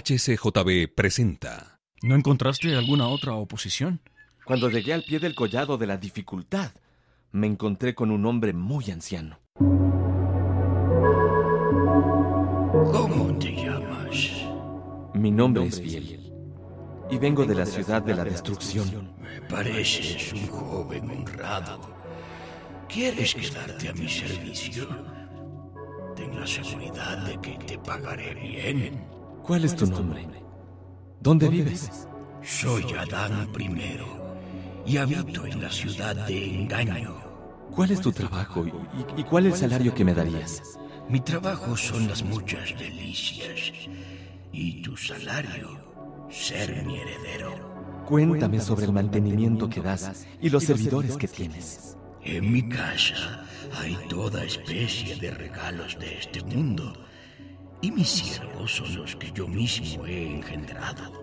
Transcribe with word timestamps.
HCJB 0.00 0.94
presenta. 0.94 1.78
¿No 2.02 2.14
encontraste 2.14 2.74
alguna 2.74 3.08
otra 3.08 3.34
oposición? 3.34 4.00
Cuando 4.46 4.70
llegué 4.70 4.94
al 4.94 5.02
pie 5.02 5.18
del 5.18 5.34
collado 5.34 5.76
de 5.76 5.86
la 5.86 5.98
dificultad, 5.98 6.72
me 7.32 7.46
encontré 7.46 7.94
con 7.94 8.10
un 8.10 8.24
hombre 8.24 8.54
muy 8.54 8.90
anciano. 8.90 9.40
¿Cómo 12.92 13.38
te 13.38 13.54
llamas? 13.54 14.16
Mi 15.14 15.30
nombre 15.30 15.66
es 15.66 15.78
Biel 15.78 16.32
y 17.10 17.18
vengo 17.18 17.44
de 17.44 17.56
la 17.56 17.66
ciudad 17.66 18.00
de 18.00 18.14
la 18.14 18.24
destrucción. 18.24 19.14
Me 19.20 19.42
pareces 19.42 20.32
un 20.32 20.46
joven 20.46 21.10
honrado. 21.10 21.78
¿Quieres 22.88 23.34
quedarte 23.34 23.90
a 23.90 23.92
mi 23.92 24.08
servicio? 24.08 24.88
Ten 26.16 26.40
la 26.40 26.46
seguridad 26.46 27.18
de 27.18 27.38
que 27.38 27.58
te 27.66 27.78
pagaré 27.78 28.34
bien. 28.34 29.19
¿Cuál 29.50 29.64
es 29.64 29.74
tu 29.74 29.84
nombre? 29.84 30.28
¿Dónde 31.18 31.48
vives? 31.48 32.06
Soy 32.40 32.84
Adán 32.96 33.48
I 33.58 33.98
y 34.86 34.96
habito 34.96 35.44
en 35.44 35.60
la 35.60 35.72
ciudad 35.72 36.14
de 36.28 36.54
Engaño. 36.54 37.16
¿Cuál 37.74 37.90
es 37.90 38.00
tu 38.00 38.12
trabajo 38.12 38.64
y, 38.64 38.72
y 39.20 39.24
cuál 39.24 39.46
es 39.46 39.54
el 39.54 39.58
salario 39.58 39.92
que 39.92 40.04
me 40.04 40.14
darías? 40.14 40.78
Mi 41.08 41.18
trabajo 41.18 41.76
son 41.76 42.06
las 42.06 42.22
muchas 42.22 42.78
delicias 42.78 43.72
y 44.52 44.82
tu 44.82 44.96
salario, 44.96 45.68
ser 46.30 46.84
mi 46.84 47.00
heredero. 47.00 48.04
Cuéntame 48.06 48.60
sobre 48.60 48.84
el 48.84 48.92
mantenimiento 48.92 49.68
que 49.68 49.80
das 49.80 50.28
y 50.40 50.48
los 50.48 50.62
servidores 50.62 51.16
que 51.16 51.26
tienes. 51.26 51.96
En 52.22 52.52
mi 52.52 52.68
casa 52.68 53.44
hay 53.80 53.98
toda 54.08 54.44
especie 54.44 55.16
de 55.16 55.32
regalos 55.32 55.98
de 55.98 56.18
este 56.20 56.40
mundo 56.44 56.92
y 57.82 57.90
mis 57.90 58.08
siervos 58.08 58.76
son 58.76 58.94
los 58.96 59.16
que 59.16 59.32
yo 59.32 59.48
mismo 59.48 60.06
he 60.06 60.36
engendrado. 60.36 61.20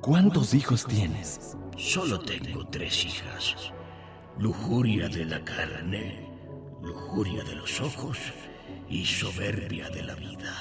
¿Cuántos 0.00 0.54
hijos 0.54 0.84
tienes? 0.86 1.56
Solo 1.76 2.18
tengo 2.18 2.66
tres 2.66 3.04
hijas. 3.04 3.72
Lujuria 4.38 5.08
de 5.08 5.24
la 5.24 5.44
carne, 5.44 6.28
lujuria 6.82 7.42
de 7.44 7.56
los 7.56 7.80
ojos 7.80 8.18
y 8.88 9.04
soberbia 9.04 9.88
de 9.90 10.02
la 10.02 10.14
vida. 10.14 10.52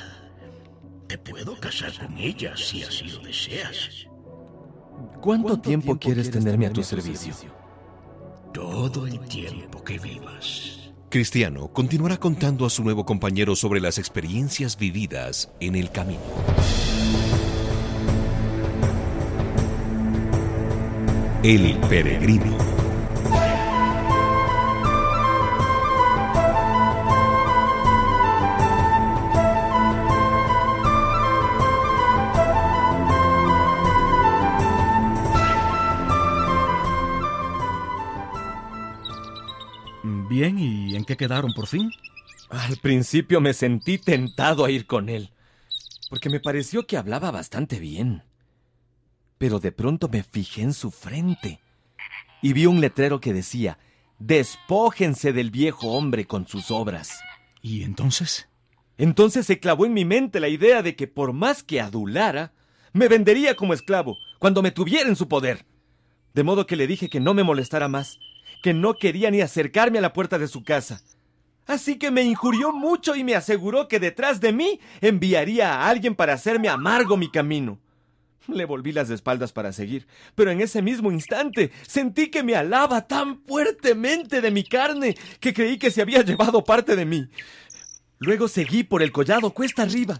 Te 1.07 1.17
puedo 1.17 1.59
casar 1.59 1.91
con 1.97 2.17
ellas 2.17 2.59
si 2.59 2.83
así 2.83 3.09
lo 3.09 3.19
deseas. 3.19 4.07
¿Cuánto 5.21 5.59
tiempo 5.59 5.97
quieres 5.97 6.31
tenerme 6.31 6.67
a 6.67 6.73
tu 6.73 6.83
servicio? 6.83 7.33
Todo 8.53 9.07
el 9.07 9.19
tiempo 9.21 9.83
que 9.83 9.97
vivas. 9.99 10.82
Cristiano 11.13 11.67
continuará 11.67 12.17
contando 12.17 12.65
a 12.65 12.71
su 12.71 12.83
nuevo 12.83 13.05
compañero 13.05 13.55
sobre 13.55 13.79
las 13.79 13.99
experiencias 13.99 14.75
vividas 14.75 15.51
en 15.59 15.75
el 15.75 15.91
camino. 15.91 16.19
El 21.43 21.77
peregrino. 21.87 22.82
Bien, 40.33 40.57
¿y 40.57 40.95
en 40.95 41.05
qué 41.05 41.15
quedaron 41.15 41.53
por 41.53 41.67
fin? 41.67 41.91
Al 42.49 42.77
principio 42.77 43.39
me 43.39 43.53
sentí 43.53 43.99
tentado 43.99 44.65
a 44.65 44.71
ir 44.71 44.87
con 44.87 45.07
él, 45.07 45.29
porque 46.09 46.27
me 46.27 46.39
pareció 46.39 46.87
que 46.87 46.97
hablaba 46.97 47.29
bastante 47.29 47.77
bien. 47.77 48.23
Pero 49.37 49.59
de 49.59 49.71
pronto 49.71 50.09
me 50.09 50.23
fijé 50.23 50.63
en 50.63 50.73
su 50.73 50.89
frente 50.89 51.59
y 52.41 52.53
vi 52.53 52.65
un 52.65 52.81
letrero 52.81 53.19
que 53.19 53.31
decía, 53.31 53.77
Despójense 54.17 55.33
del 55.33 55.51
viejo 55.51 55.91
hombre 55.91 56.25
con 56.25 56.47
sus 56.47 56.71
obras. 56.71 57.19
¿Y 57.61 57.83
entonces? 57.83 58.49
Entonces 58.97 59.45
se 59.45 59.59
clavó 59.59 59.85
en 59.85 59.93
mi 59.93 60.03
mente 60.03 60.39
la 60.39 60.49
idea 60.49 60.81
de 60.81 60.95
que 60.95 61.05
por 61.05 61.31
más 61.31 61.61
que 61.61 61.79
adulara, 61.79 62.53
me 62.91 63.07
vendería 63.07 63.55
como 63.55 63.75
esclavo 63.75 64.17
cuando 64.39 64.63
me 64.63 64.71
tuviera 64.71 65.07
en 65.07 65.15
su 65.15 65.27
poder. 65.27 65.67
De 66.33 66.41
modo 66.41 66.65
que 66.65 66.75
le 66.75 66.87
dije 66.87 67.07
que 67.07 67.19
no 67.19 67.35
me 67.35 67.43
molestara 67.43 67.87
más, 67.87 68.17
que 68.63 68.73
no 68.73 68.95
quería 68.95 69.29
ni 69.29 69.41
acercarme 69.41 69.99
a 69.99 70.01
la 70.01 70.13
puerta 70.13 70.39
de 70.39 70.47
su 70.47 70.63
casa. 70.63 71.03
Así 71.67 71.97
que 71.99 72.11
me 72.11 72.23
injurió 72.23 72.71
mucho 72.71 73.13
y 73.13 73.23
me 73.23 73.35
aseguró 73.35 73.89
que 73.89 73.99
detrás 73.99 74.39
de 74.39 74.53
mí 74.53 74.79
enviaría 75.01 75.73
a 75.73 75.89
alguien 75.89 76.15
para 76.15 76.33
hacerme 76.33 76.69
amargo 76.69 77.17
mi 77.17 77.29
camino. 77.29 77.77
Le 78.47 78.63
volví 78.63 78.93
las 78.93 79.09
espaldas 79.09 79.51
para 79.51 79.73
seguir, 79.73 80.07
pero 80.33 80.49
en 80.49 80.61
ese 80.61 80.81
mismo 80.81 81.11
instante 81.11 81.71
sentí 81.85 82.31
que 82.31 82.41
me 82.41 82.55
alaba 82.55 83.05
tan 83.05 83.43
fuertemente 83.43 84.39
de 84.39 84.51
mi 84.51 84.63
carne 84.63 85.17
que 85.41 85.53
creí 85.53 85.77
que 85.77 85.91
se 85.91 86.01
había 86.01 86.23
llevado 86.23 86.63
parte 86.63 86.95
de 86.95 87.05
mí. 87.05 87.27
Luego 88.19 88.47
seguí 88.47 88.83
por 88.83 89.03
el 89.03 89.11
collado 89.11 89.53
cuesta 89.53 89.83
arriba 89.83 90.17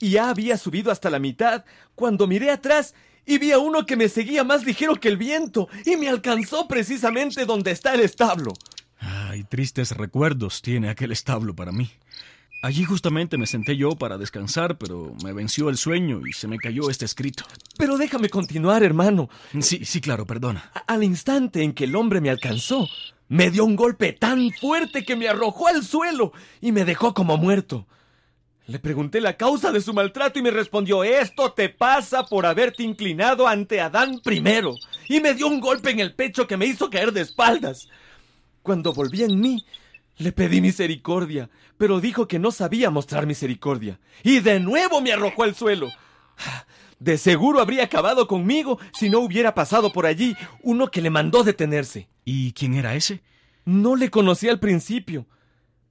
y 0.00 0.10
ya 0.10 0.28
había 0.28 0.58
subido 0.58 0.92
hasta 0.92 1.08
la 1.08 1.18
mitad 1.18 1.64
cuando 1.94 2.26
miré 2.26 2.50
atrás 2.50 2.94
y 3.26 3.38
vi 3.38 3.52
a 3.52 3.58
uno 3.58 3.84
que 3.84 3.96
me 3.96 4.08
seguía 4.08 4.44
más 4.44 4.64
ligero 4.64 4.94
que 4.96 5.08
el 5.08 5.16
viento 5.16 5.68
y 5.84 5.96
me 5.96 6.08
alcanzó 6.08 6.66
precisamente 6.68 7.44
donde 7.44 7.72
está 7.72 7.94
el 7.94 8.00
establo. 8.00 8.52
Ay, 8.98 9.44
tristes 9.44 9.90
recuerdos 9.92 10.62
tiene 10.62 10.88
aquel 10.88 11.12
establo 11.12 11.54
para 11.54 11.72
mí. 11.72 11.90
Allí 12.62 12.84
justamente 12.84 13.36
me 13.36 13.46
senté 13.46 13.76
yo 13.76 13.90
para 13.90 14.16
descansar, 14.18 14.78
pero 14.78 15.14
me 15.22 15.32
venció 15.32 15.68
el 15.68 15.76
sueño 15.76 16.20
y 16.26 16.32
se 16.32 16.48
me 16.48 16.56
cayó 16.56 16.88
este 16.90 17.04
escrito. 17.04 17.44
Pero 17.76 17.98
déjame 17.98 18.28
continuar, 18.30 18.82
hermano. 18.82 19.28
Sí, 19.60 19.84
sí, 19.84 20.00
claro, 20.00 20.24
perdona. 20.26 20.70
A- 20.74 20.94
Al 20.94 21.04
instante 21.04 21.62
en 21.62 21.74
que 21.74 21.84
el 21.84 21.94
hombre 21.94 22.20
me 22.20 22.30
alcanzó, 22.30 22.88
me 23.28 23.50
dio 23.50 23.64
un 23.64 23.76
golpe 23.76 24.12
tan 24.14 24.50
fuerte 24.52 25.04
que 25.04 25.14
me 25.16 25.28
arrojó 25.28 25.68
al 25.68 25.84
suelo 25.84 26.32
y 26.60 26.72
me 26.72 26.84
dejó 26.84 27.12
como 27.12 27.36
muerto. 27.36 27.86
Le 28.66 28.80
pregunté 28.80 29.20
la 29.20 29.36
causa 29.36 29.70
de 29.70 29.80
su 29.80 29.94
maltrato 29.94 30.40
y 30.40 30.42
me 30.42 30.50
respondió, 30.50 31.04
esto 31.04 31.52
te 31.52 31.68
pasa 31.68 32.24
por 32.24 32.46
haberte 32.46 32.82
inclinado 32.82 33.46
ante 33.46 33.80
Adán 33.80 34.20
primero. 34.24 34.74
Y 35.08 35.20
me 35.20 35.34
dio 35.34 35.46
un 35.46 35.60
golpe 35.60 35.90
en 35.90 36.00
el 36.00 36.14
pecho 36.14 36.48
que 36.48 36.56
me 36.56 36.66
hizo 36.66 36.90
caer 36.90 37.12
de 37.12 37.20
espaldas. 37.20 37.88
Cuando 38.62 38.92
volví 38.92 39.22
en 39.22 39.38
mí, 39.38 39.64
le 40.18 40.32
pedí 40.32 40.60
misericordia, 40.60 41.48
pero 41.78 42.00
dijo 42.00 42.26
que 42.26 42.40
no 42.40 42.50
sabía 42.50 42.90
mostrar 42.90 43.24
misericordia. 43.24 44.00
Y 44.24 44.40
de 44.40 44.58
nuevo 44.58 45.00
me 45.00 45.12
arrojó 45.12 45.44
al 45.44 45.54
suelo. 45.54 45.88
De 46.98 47.18
seguro 47.18 47.60
habría 47.60 47.84
acabado 47.84 48.26
conmigo 48.26 48.80
si 48.92 49.10
no 49.10 49.20
hubiera 49.20 49.54
pasado 49.54 49.92
por 49.92 50.06
allí 50.06 50.34
uno 50.62 50.90
que 50.90 51.02
le 51.02 51.10
mandó 51.10 51.44
detenerse. 51.44 52.08
¿Y 52.24 52.52
quién 52.52 52.74
era 52.74 52.96
ese? 52.96 53.22
No 53.64 53.94
le 53.94 54.10
conocí 54.10 54.48
al 54.48 54.58
principio, 54.58 55.26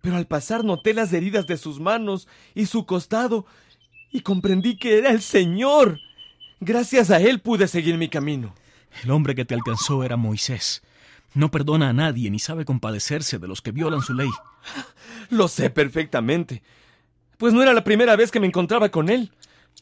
pero 0.05 0.17
al 0.17 0.27
pasar 0.27 0.63
noté 0.63 0.93
las 0.93 1.11
heridas 1.13 1.47
de 1.47 1.57
sus 1.57 1.79
manos 1.79 2.27
y 2.53 2.67
su 2.67 2.85
costado 2.85 3.47
y 4.11 4.21
comprendí 4.21 4.77
que 4.77 4.99
era 4.99 5.09
el 5.09 5.19
Señor. 5.19 5.99
Gracias 6.59 7.09
a 7.09 7.19
él 7.19 7.39
pude 7.39 7.67
seguir 7.67 7.97
mi 7.97 8.07
camino. 8.07 8.53
El 9.01 9.09
hombre 9.09 9.33
que 9.33 9.45
te 9.45 9.55
alcanzó 9.55 10.03
era 10.03 10.15
Moisés. 10.15 10.83
No 11.33 11.49
perdona 11.49 11.89
a 11.89 11.93
nadie 11.93 12.29
ni 12.29 12.37
sabe 12.37 12.65
compadecerse 12.65 13.39
de 13.39 13.47
los 13.47 13.63
que 13.63 13.71
violan 13.71 14.03
su 14.03 14.13
ley. 14.13 14.29
Lo 15.31 15.47
sé 15.47 15.71
perfectamente, 15.71 16.61
pues 17.39 17.55
no 17.55 17.63
era 17.63 17.73
la 17.73 17.83
primera 17.83 18.15
vez 18.15 18.29
que 18.29 18.39
me 18.39 18.45
encontraba 18.45 18.89
con 18.89 19.09
él. 19.09 19.31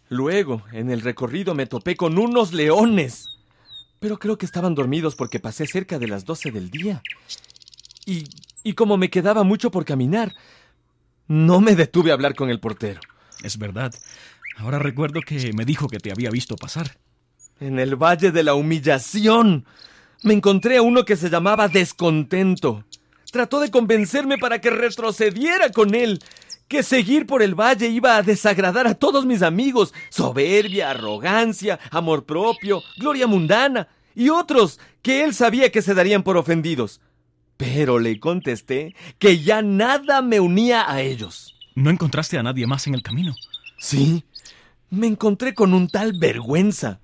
Luego, 0.07 0.63
en 0.72 0.90
el 0.90 1.01
recorrido 1.01 1.53
me 1.53 1.66
topé 1.66 1.97
con 1.97 2.17
unos 2.17 2.53
leones, 2.53 3.28
pero 3.99 4.17
creo 4.20 4.37
que 4.37 4.46
estaban 4.46 4.73
dormidos 4.73 5.16
porque 5.16 5.41
pasé 5.41 5.67
cerca 5.67 5.99
de 5.99 6.08
las 6.08 6.23
doce 6.23 6.49
del 6.49 6.70
día. 6.70 7.02
Y, 8.05 8.23
y 8.63 8.73
como 8.73 8.97
me 8.97 9.09
quedaba 9.09 9.43
mucho 9.43 9.71
por 9.71 9.85
caminar, 9.85 10.33
no 11.27 11.61
me 11.61 11.75
detuve 11.75 12.11
a 12.11 12.13
hablar 12.13 12.35
con 12.35 12.49
el 12.49 12.59
portero. 12.59 13.01
Es 13.43 13.57
verdad. 13.57 13.93
Ahora 14.57 14.79
recuerdo 14.79 15.21
que 15.21 15.51
me 15.53 15.65
dijo 15.65 15.87
que 15.87 15.99
te 15.99 16.11
había 16.11 16.29
visto 16.29 16.55
pasar. 16.55 16.97
En 17.59 17.79
el 17.79 17.95
Valle 17.95 18.31
de 18.31 18.43
la 18.43 18.55
Humillación 18.55 19.65
me 20.23 20.33
encontré 20.33 20.77
a 20.77 20.81
uno 20.81 21.05
que 21.05 21.15
se 21.15 21.29
llamaba 21.29 21.67
Descontento. 21.67 22.85
Trató 23.31 23.59
de 23.59 23.71
convencerme 23.71 24.37
para 24.37 24.61
que 24.61 24.69
retrocediera 24.69 25.69
con 25.69 25.95
él, 25.95 26.19
que 26.67 26.83
seguir 26.83 27.25
por 27.25 27.41
el 27.41 27.55
valle 27.55 27.87
iba 27.87 28.15
a 28.15 28.23
desagradar 28.23 28.87
a 28.87 28.95
todos 28.95 29.25
mis 29.25 29.41
amigos. 29.41 29.93
Soberbia, 30.09 30.91
arrogancia, 30.91 31.79
amor 31.91 32.25
propio, 32.25 32.83
gloria 32.97 33.27
mundana 33.27 33.87
y 34.15 34.29
otros 34.29 34.79
que 35.01 35.23
él 35.23 35.33
sabía 35.33 35.71
que 35.71 35.81
se 35.81 35.93
darían 35.93 36.23
por 36.23 36.37
ofendidos. 36.37 37.01
Pero 37.63 37.97
le 37.97 38.19
contesté 38.19 38.93
que 39.19 39.39
ya 39.39 39.61
nada 39.61 40.21
me 40.21 40.41
unía 40.41 40.91
a 40.91 41.01
ellos. 41.01 41.55
¿No 41.75 41.89
encontraste 41.89 42.37
a 42.37 42.43
nadie 42.43 42.67
más 42.67 42.87
en 42.87 42.93
el 42.93 43.01
camino? 43.01 43.33
Sí, 43.79 44.25
me 44.89 45.07
encontré 45.07 45.53
con 45.53 45.73
un 45.73 45.87
tal 45.87 46.11
vergüenza. 46.11 46.99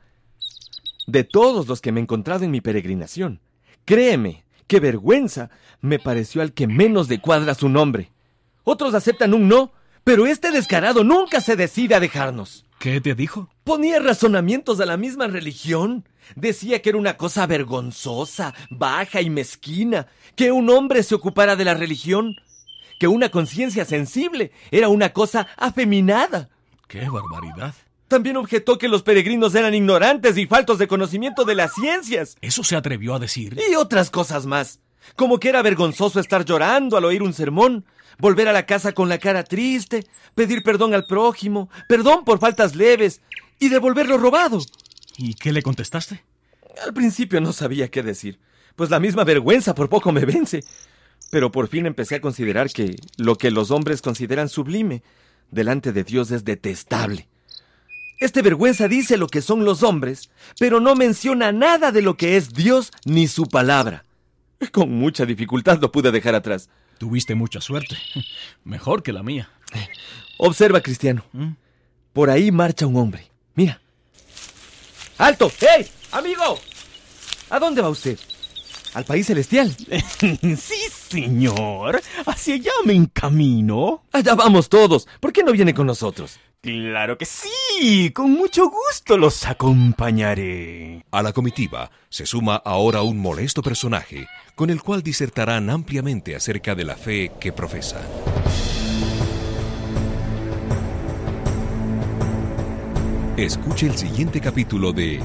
De 1.07 1.23
todos 1.23 1.67
los 1.67 1.79
que 1.79 1.93
me 1.93 2.01
he 2.01 2.03
encontrado 2.03 2.43
en 2.43 2.51
mi 2.51 2.59
peregrinación, 2.59 3.39
créeme 3.85 4.43
que 4.67 4.81
vergüenza 4.81 5.49
me 5.79 5.97
pareció 5.97 6.41
al 6.41 6.51
que 6.51 6.67
menos 6.67 7.07
le 7.07 7.21
cuadra 7.21 7.55
su 7.55 7.69
nombre. 7.69 8.11
Otros 8.65 8.93
aceptan 8.93 9.33
un 9.33 9.47
no, 9.47 9.71
pero 10.03 10.27
este 10.27 10.51
descarado 10.51 11.05
nunca 11.05 11.39
se 11.39 11.55
decide 11.55 11.95
a 11.95 11.99
dejarnos. 12.01 12.65
¿Qué 12.79 12.99
te 12.99 13.15
dijo? 13.15 13.49
Ponía 13.69 13.99
razonamientos 13.99 14.79
a 14.79 14.85
la 14.87 14.97
misma 14.97 15.27
religión. 15.27 16.03
Decía 16.35 16.81
que 16.81 16.89
era 16.89 16.97
una 16.97 17.17
cosa 17.17 17.45
vergonzosa, 17.45 18.55
baja 18.71 19.21
y 19.21 19.29
mezquina 19.29 20.07
que 20.35 20.51
un 20.51 20.71
hombre 20.71 21.03
se 21.03 21.13
ocupara 21.13 21.55
de 21.55 21.65
la 21.65 21.75
religión, 21.75 22.35
que 22.99 23.07
una 23.07 23.29
conciencia 23.29 23.85
sensible 23.85 24.51
era 24.71 24.89
una 24.89 25.13
cosa 25.13 25.45
afeminada. 25.55 26.49
¡Qué 26.87 27.07
barbaridad! 27.07 27.75
También 28.07 28.37
objetó 28.37 28.79
que 28.79 28.87
los 28.87 29.03
peregrinos 29.03 29.53
eran 29.53 29.75
ignorantes 29.75 30.35
y 30.39 30.47
faltos 30.47 30.79
de 30.79 30.87
conocimiento 30.87 31.45
de 31.45 31.53
las 31.53 31.71
ciencias. 31.75 32.37
¿Eso 32.41 32.63
se 32.63 32.75
atrevió 32.75 33.13
a 33.13 33.19
decir? 33.19 33.55
Y 33.69 33.75
otras 33.75 34.09
cosas 34.09 34.47
más. 34.47 34.79
Como 35.15 35.39
que 35.39 35.49
era 35.49 35.61
vergonzoso 35.61 36.19
estar 36.19 36.43
llorando 36.43 36.97
al 36.97 37.05
oír 37.05 37.21
un 37.21 37.33
sermón, 37.33 37.85
volver 38.17 38.47
a 38.47 38.53
la 38.53 38.65
casa 38.65 38.93
con 38.93 39.09
la 39.09 39.19
cara 39.19 39.43
triste, 39.43 40.07
pedir 40.33 40.63
perdón 40.63 40.95
al 40.95 41.05
prójimo, 41.05 41.69
perdón 41.87 42.25
por 42.25 42.39
faltas 42.39 42.75
leves 42.75 43.21
y 43.59 43.69
devolver 43.69 44.07
lo 44.07 44.17
robado. 44.17 44.59
¿Y 45.17 45.33
qué 45.33 45.51
le 45.51 45.61
contestaste? 45.61 46.23
Al 46.83 46.93
principio 46.93 47.41
no 47.41 47.53
sabía 47.53 47.89
qué 47.89 48.03
decir, 48.03 48.39
pues 48.75 48.89
la 48.89 48.99
misma 48.99 49.23
vergüenza 49.23 49.75
por 49.75 49.89
poco 49.89 50.11
me 50.11 50.25
vence. 50.25 50.63
Pero 51.29 51.51
por 51.51 51.67
fin 51.67 51.85
empecé 51.85 52.15
a 52.15 52.21
considerar 52.21 52.69
que 52.69 52.95
lo 53.17 53.35
que 53.35 53.51
los 53.51 53.71
hombres 53.71 54.01
consideran 54.01 54.49
sublime, 54.49 55.03
delante 55.51 55.91
de 55.91 56.03
Dios 56.03 56.31
es 56.31 56.43
detestable. 56.45 57.27
Este 58.19 58.41
vergüenza 58.41 58.87
dice 58.87 59.17
lo 59.17 59.27
que 59.27 59.41
son 59.41 59.63
los 59.63 59.83
hombres, 59.83 60.29
pero 60.59 60.79
no 60.79 60.95
menciona 60.95 61.51
nada 61.51 61.91
de 61.91 62.01
lo 62.01 62.17
que 62.17 62.35
es 62.35 62.53
Dios 62.53 62.91
ni 63.05 63.27
su 63.27 63.45
palabra. 63.45 64.05
Con 64.71 64.91
mucha 64.91 65.25
dificultad 65.25 65.79
lo 65.79 65.91
pude 65.91 66.11
dejar 66.11 66.35
atrás. 66.35 66.69
Tuviste 66.97 67.35
mucha 67.35 67.61
suerte. 67.61 67.97
Mejor 68.65 69.03
que 69.03 69.13
la 69.13 69.23
mía. 69.23 69.49
Observa, 70.37 70.81
Cristiano. 70.81 71.23
¿Mm? 71.31 71.51
Por 72.11 72.29
ahí 72.29 72.51
marcha 72.51 72.87
un 72.87 72.97
hombre. 72.97 73.28
Mira. 73.59 73.77
¡Alto! 75.17 75.51
¡Hey! 75.59 75.85
¡Amigo! 76.13 76.57
¿A 77.49 77.59
dónde 77.59 77.81
va 77.81 77.89
usted? 77.89 78.17
¿Al 78.93 79.03
país 79.03 79.27
celestial? 79.27 79.75
sí, 80.41 80.79
señor. 81.09 82.01
Hacia 82.25 82.55
allá 82.55 82.71
me 82.85 82.93
encamino. 82.93 84.03
Allá 84.13 84.33
vamos 84.35 84.69
todos. 84.69 85.09
¿Por 85.19 85.33
qué 85.33 85.43
no 85.43 85.51
viene 85.51 85.73
con 85.73 85.87
nosotros? 85.87 86.39
Claro 86.61 87.17
que 87.17 87.25
sí. 87.25 88.11
Con 88.15 88.31
mucho 88.31 88.69
gusto 88.69 89.17
los 89.17 89.45
acompañaré. 89.45 91.03
A 91.11 91.21
la 91.21 91.33
comitiva 91.33 91.91
se 92.07 92.25
suma 92.25 92.55
ahora 92.63 93.01
un 93.01 93.17
molesto 93.17 93.61
personaje 93.61 94.25
con 94.55 94.69
el 94.69 94.81
cual 94.81 95.03
disertarán 95.03 95.69
ampliamente 95.69 96.33
acerca 96.33 96.75
de 96.75 96.85
la 96.85 96.95
fe 96.95 97.29
que 97.41 97.51
profesan. 97.51 98.03
Escuche 103.39 103.87
el 103.87 103.95
siguiente 103.95 104.41
capítulo 104.41 104.91
de 104.91 105.21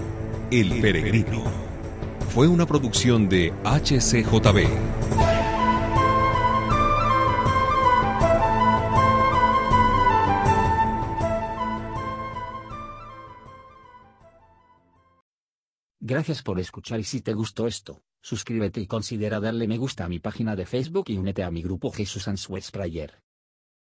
El 0.52 0.80
Peregrino. 0.80 1.42
Fue 2.28 2.46
una 2.46 2.64
producción 2.64 3.28
de 3.28 3.52
HCJB. 3.64 4.68
Gracias 15.98 16.44
por 16.44 16.60
escuchar 16.60 17.00
y 17.00 17.02
si 17.02 17.20
te 17.20 17.34
gustó 17.34 17.66
esto, 17.66 18.04
suscríbete 18.20 18.80
y 18.80 18.86
considera 18.86 19.40
darle 19.40 19.66
me 19.66 19.76
gusta 19.76 20.04
a 20.04 20.08
mi 20.08 20.20
página 20.20 20.54
de 20.54 20.66
Facebook 20.66 21.06
y 21.08 21.16
únete 21.16 21.42
a 21.42 21.50
mi 21.50 21.62
grupo 21.62 21.90
Jesús 21.90 22.28
Answers 22.28 22.70
Prayer. 22.70 23.23